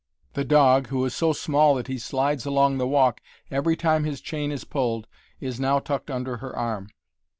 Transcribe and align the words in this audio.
The 0.33 0.43
dog, 0.43 0.87
who 0.87 1.05
is 1.05 1.13
so 1.13 1.31
small 1.31 1.75
that 1.75 1.85
he 1.85 1.99
slides 1.99 2.47
along 2.47 2.79
the 2.79 2.87
walk 2.87 3.21
every 3.51 3.75
time 3.77 4.03
his 4.03 4.19
chain 4.19 4.51
is 4.51 4.63
pulled, 4.63 5.05
is 5.39 5.59
now 5.59 5.77
tucked 5.77 6.09
under 6.09 6.37
her 6.37 6.55
arm. 6.55 6.89